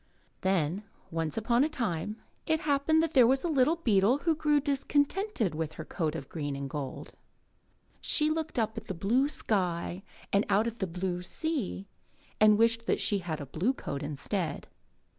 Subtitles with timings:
[0.41, 2.15] Then, once upon a time,
[2.47, 6.27] it happened that there was a little beetle who grew discontented with her coat of
[6.27, 7.13] green and gold.
[8.01, 10.01] She looked up at the blue sky
[10.33, 11.87] and out at the blue sea
[12.39, 14.67] and wished that she had a blue coat instead.